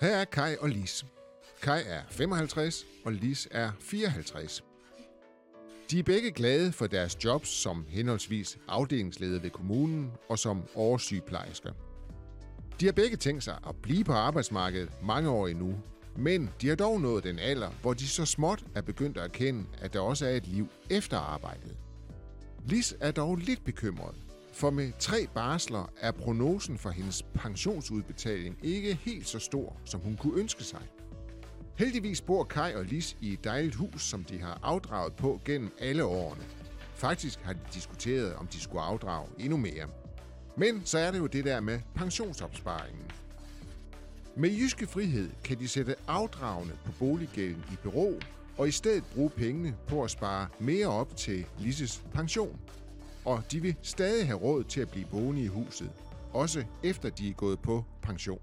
Her 0.00 0.16
er 0.16 0.24
Kai 0.24 0.56
og 0.60 0.68
Lis. 0.68 1.06
Kai 1.62 1.82
er 1.86 2.02
55, 2.10 2.86
og 3.04 3.12
Lis 3.12 3.48
er 3.50 3.70
54. 3.80 4.64
De 5.90 5.98
er 5.98 6.02
begge 6.02 6.30
glade 6.30 6.72
for 6.72 6.86
deres 6.86 7.24
jobs 7.24 7.48
som 7.48 7.84
henholdsvis 7.88 8.58
afdelingsleder 8.68 9.40
ved 9.40 9.50
kommunen 9.50 10.12
og 10.28 10.38
som 10.38 10.62
årsygeplejersker. 10.74 11.72
De 12.80 12.84
har 12.84 12.92
begge 12.92 13.16
tænkt 13.16 13.44
sig 13.44 13.58
at 13.68 13.76
blive 13.82 14.04
på 14.04 14.12
arbejdsmarkedet 14.12 14.90
mange 15.02 15.30
år 15.30 15.48
endnu, 15.48 15.74
men 16.16 16.50
de 16.60 16.68
har 16.68 16.76
dog 16.76 17.00
nået 17.00 17.24
den 17.24 17.38
alder, 17.38 17.70
hvor 17.82 17.94
de 17.94 18.08
så 18.08 18.24
småt 18.24 18.64
er 18.74 18.82
begyndt 18.82 19.16
at 19.16 19.24
erkende, 19.24 19.64
at 19.80 19.92
der 19.92 20.00
også 20.00 20.26
er 20.26 20.30
et 20.30 20.46
liv 20.46 20.68
efter 20.90 21.18
arbejdet. 21.18 21.76
Lis 22.66 22.94
er 23.00 23.10
dog 23.10 23.36
lidt 23.36 23.64
bekymret, 23.64 24.14
for 24.58 24.70
med 24.70 24.92
tre 24.98 25.26
barsler 25.34 25.92
er 26.00 26.10
prognosen 26.10 26.78
for 26.78 26.90
hendes 26.90 27.22
pensionsudbetaling 27.34 28.58
ikke 28.62 28.94
helt 28.94 29.28
så 29.28 29.38
stor, 29.38 29.76
som 29.84 30.00
hun 30.00 30.16
kunne 30.16 30.40
ønske 30.40 30.64
sig. 30.64 30.80
Heldigvis 31.76 32.20
bor 32.20 32.44
Kai 32.44 32.74
og 32.74 32.84
Lis 32.84 33.16
i 33.20 33.32
et 33.32 33.44
dejligt 33.44 33.74
hus, 33.74 34.02
som 34.02 34.24
de 34.24 34.38
har 34.38 34.60
afdraget 34.62 35.16
på 35.16 35.40
gennem 35.44 35.72
alle 35.80 36.04
årene. 36.04 36.42
Faktisk 36.94 37.40
har 37.42 37.52
de 37.52 37.58
diskuteret, 37.74 38.34
om 38.34 38.46
de 38.46 38.60
skulle 38.60 38.82
afdrage 38.82 39.28
endnu 39.38 39.56
mere. 39.56 39.86
Men 40.56 40.82
så 40.84 40.98
er 40.98 41.10
det 41.10 41.18
jo 41.18 41.26
det 41.26 41.44
der 41.44 41.60
med 41.60 41.80
pensionsopsparingen. 41.94 43.10
Med 44.36 44.50
jyske 44.50 44.86
frihed 44.86 45.30
kan 45.44 45.58
de 45.58 45.68
sætte 45.68 45.94
afdragene 46.08 46.72
på 46.84 46.92
boliggælden 46.98 47.64
i 47.72 47.76
bero, 47.82 48.20
og 48.56 48.68
i 48.68 48.72
stedet 48.72 49.04
bruge 49.14 49.30
pengene 49.30 49.76
på 49.86 50.02
at 50.04 50.10
spare 50.10 50.48
mere 50.58 50.86
op 50.86 51.16
til 51.16 51.46
Lises 51.58 52.02
pension. 52.14 52.60
Og 53.28 53.42
de 53.52 53.62
vil 53.62 53.74
stadig 53.82 54.26
have 54.26 54.38
råd 54.38 54.64
til 54.64 54.80
at 54.80 54.90
blive 54.90 55.06
boende 55.06 55.42
i 55.42 55.46
huset, 55.46 55.90
også 56.32 56.64
efter 56.82 57.10
de 57.10 57.28
er 57.28 57.32
gået 57.32 57.58
på 57.60 57.84
pension. 58.02 58.38